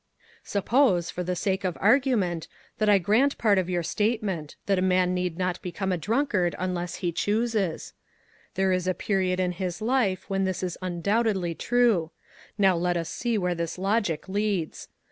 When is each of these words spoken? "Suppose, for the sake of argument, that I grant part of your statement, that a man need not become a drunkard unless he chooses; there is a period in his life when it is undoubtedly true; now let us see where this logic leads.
"Suppose, 0.43 1.11
for 1.11 1.21
the 1.21 1.35
sake 1.35 1.63
of 1.63 1.77
argument, 1.79 2.47
that 2.79 2.89
I 2.89 2.97
grant 2.97 3.37
part 3.37 3.59
of 3.59 3.69
your 3.69 3.83
statement, 3.83 4.55
that 4.65 4.79
a 4.79 4.81
man 4.81 5.13
need 5.13 5.37
not 5.37 5.61
become 5.61 5.91
a 5.91 5.97
drunkard 5.99 6.55
unless 6.57 6.95
he 7.05 7.11
chooses; 7.11 7.93
there 8.55 8.71
is 8.73 8.87
a 8.87 8.95
period 8.95 9.39
in 9.39 9.51
his 9.51 9.79
life 9.79 10.27
when 10.27 10.47
it 10.47 10.63
is 10.63 10.75
undoubtedly 10.81 11.53
true; 11.53 12.09
now 12.57 12.75
let 12.75 12.97
us 12.97 13.09
see 13.09 13.37
where 13.37 13.53
this 13.53 13.77
logic 13.77 14.27
leads. 14.27 14.87